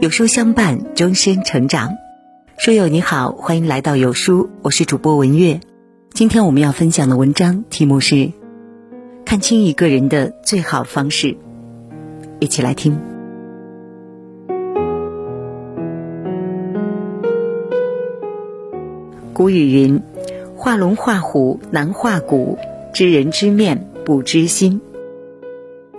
[0.00, 1.98] 有书相伴，终身成长。
[2.56, 5.60] 书友你好，欢迎来到有书，我是主播文月。
[6.14, 8.30] 今天我们要分享的文章题目是：
[9.26, 11.36] 看清一个人的最好方式。
[12.38, 12.98] 一起来听。
[19.34, 20.00] 古语云
[20.56, 22.56] ：“画龙画虎难画骨，
[22.94, 24.80] 知人知面不知心。”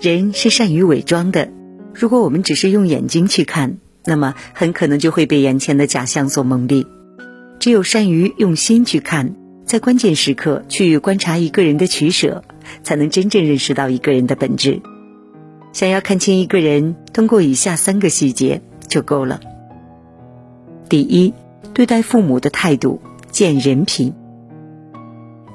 [0.00, 1.50] 人是善于伪装的。
[1.94, 6.86] 如果我们只是用眼睛去看，那么很可能就会被眼前的假象所蒙蔽。
[7.58, 9.34] 只有善于用心去看，
[9.64, 12.42] 在关键时刻去观察一个人的取舍，
[12.82, 14.80] 才能真正认识到一个人的本质。
[15.72, 19.40] 想要看清一个人，通过以下三个细节就够了。
[20.88, 21.32] 第一，
[21.72, 24.12] 对待父母的态度见人品。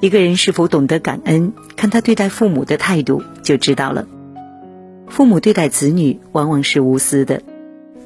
[0.00, 4.06] 一个人是否懂得感恩，看他对待父母的态度就知道了。
[5.08, 7.42] 父母对待子女往往是无私的。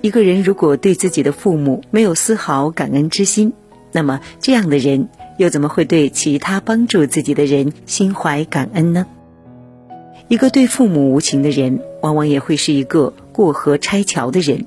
[0.03, 3.53] 一个人如果对自己的父母没有丝毫感恩之心，
[3.93, 9.07] 那么这样的人又怎么会对其他帮助自己的人心怀感恩呢？
[10.27, 14.67] 一个对父母无情的人，往往也会是一个过河拆桥的人。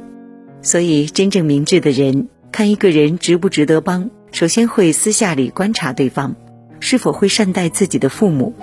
[0.62, 6.38] 所以，真正明智的人看一个人值不值得帮，首先会私下里观察对方
[6.80, 8.54] 是否会善待自己的父母。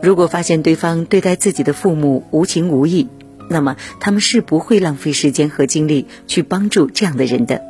[0.00, 3.08] 如果发现对方对待自己的父母无情无义，
[3.52, 7.62] 那么他们是不会浪费时间和精力去帮助这样的人的。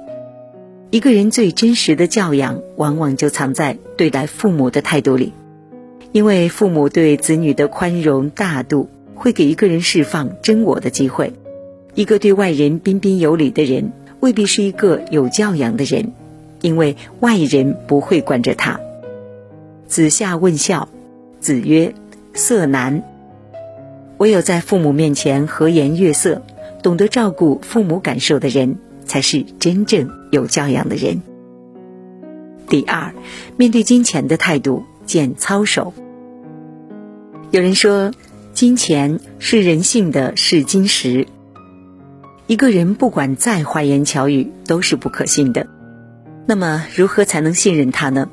[0.91, 5.33] 一个人最真实的教养，往往就藏在对待父母的态度里，
[6.13, 11.33] 因为父母对子女的宽容大度，会给一个人释放真我的机会。
[11.95, 16.13] 一个对外人彬彬有礼的人，未必是一个有教养的人，
[16.61, 18.81] 因为外人不会惯着他。
[19.87, 20.89] 子夏问孝，
[21.41, 21.95] 子曰。
[22.35, 23.03] 色难，
[24.23, 26.43] 唯有在父母面前和颜悦色，
[26.81, 31.23] 懂得照顾父母感受的人，才是真正有教养的人。
[32.69, 33.13] 第二，
[33.57, 35.93] 面对金钱的态度见操守。
[37.51, 38.13] 有人说，
[38.53, 41.27] 金钱是人性的试金石。
[42.47, 45.67] 一个人不管再花言巧语，都是不可信的。
[46.47, 48.29] 那么，如何才能信任他呢？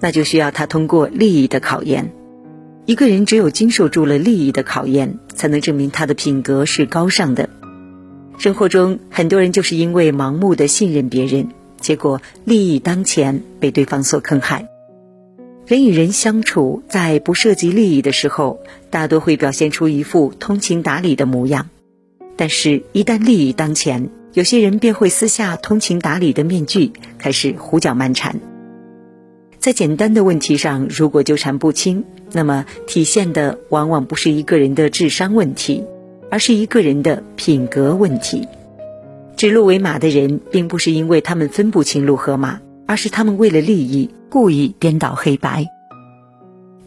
[0.00, 2.10] 那就需要他通过利益的考验。
[2.90, 7.48] 一个人只有经受住了利益的考验，才能证明他的品格是高尚的。
[8.36, 14.66] 生活中，很多人就是因为盲目的信任别人，结果利益当前被对方所坑害。
[15.68, 18.58] 人与人相处，在不涉及利益的时候，
[18.90, 21.66] 大多会表现出一副通情达理的模样；
[22.36, 28.40] 但是，一旦利益当前，有些人便会撕下通情达理的面具，开始胡搅蛮缠。
[29.60, 32.04] 在简单的问题上，如果纠缠不清。
[32.32, 35.84] 那么，体现的往往不是一个人的智商问题，
[36.30, 38.46] 而是一个人的品格问题。
[39.36, 45.66] 指鹿为马的人，并不是因为他们分不清鹿和马，而是他们为了利益故意颠倒黑白。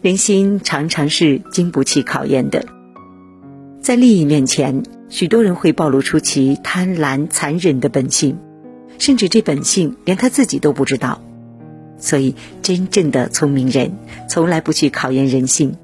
[0.02, 2.66] 人心常常是经不起考验的，
[3.82, 8.38] 在利益面前，许多人会暴露出其贪婪、残忍的本性，
[9.00, 11.22] 甚至这本性连他自己都不知道。
[12.04, 13.94] 所以，真正的聪明人
[14.30, 15.78] 从来不去考验人性。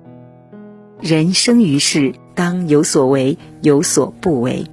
[1.00, 4.66] 人生于世，当有所为，有所不为。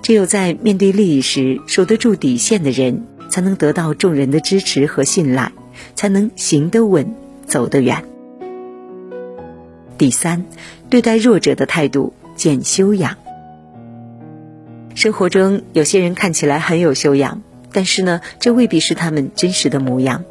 [0.00, 5.50] 只有在面对利益时守得住底线的人，才能得到众人的支持和信赖，
[5.96, 7.16] 才能行得稳，
[7.46, 8.04] 走得远。
[9.98, 10.44] 第三，
[10.88, 13.16] 对待弱者的态度见修养。
[14.94, 17.42] 生活中有些人看起来很有修养，
[17.72, 20.24] 但是呢，这未必是他们真实的模样。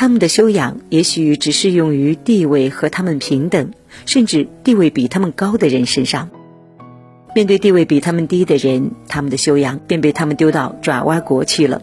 [0.00, 3.72] 他们的修养也许只适用于地位和他们平等，
[4.06, 6.30] 甚至地位比他们高的人身上。
[7.36, 11.82] 面对地位比他们低的人，他们的修养便被他们丢到爪哇国去了。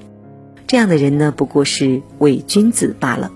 [0.66, 3.32] 这样的人呢，不过是伪君子罢了。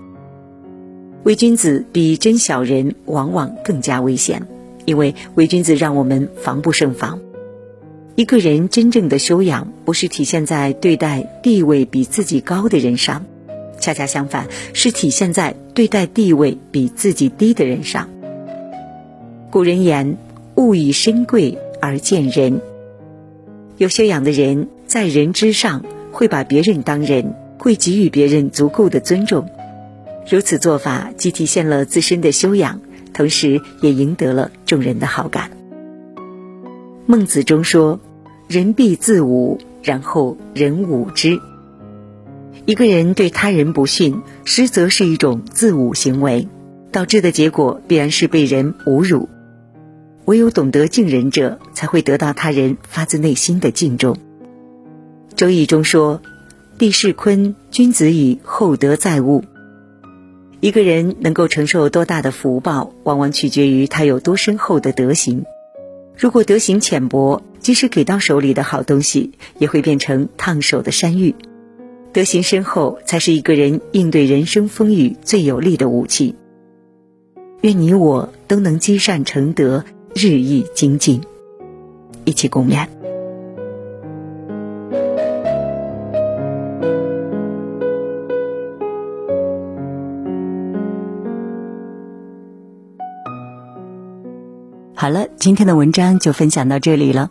[1.22, 4.48] 伪君子比真小人往往更加危险，
[4.84, 7.20] 因为伪君子让我们防不胜防。
[8.16, 13.26] 一个人真正的修养，不是体现在对待地位比自己高的人上。
[13.82, 18.08] 恰恰相反，是体现在对待地位比自己低的人上。
[19.50, 20.16] 古人言
[20.54, 22.60] ：“物以身贵而贱人。”
[23.78, 29.48] 有修养的人在人之上，会把别人当人，会给予别人足够的尊重。
[30.30, 32.80] 如此做法，既体现了自身的修养，
[33.12, 35.50] 同时也赢得了众人的好感。
[37.06, 37.98] 孟子中说
[38.46, 41.40] ：“人必自侮，然后人侮之。”
[42.64, 46.46] 一个人对他人不逊，实则是一种自侮行为，
[46.92, 49.28] 导致的结果必然是被人侮辱。
[50.26, 54.16] 唯有懂得敬人者，才会得到他人发自内心的敬重。
[55.34, 56.22] 周易》中说
[56.78, 59.42] ：“地势坤，君子以厚德载物。”
[60.60, 65.44] 一个人能够承受多大的福报，往往取决于他有多深厚的德行。
[66.16, 71.34] 如果德行浅薄，即使给到手里的好东西，也会变成烫手的山芋。
[72.12, 76.34] 德行深厚，才是一个人应对人生风雨最有力的武器。
[77.62, 81.22] 愿你我都能积善成德，日益精进。
[82.24, 82.86] 一起共勉。
[94.94, 97.30] 好了，今天的文章就分享到这里了。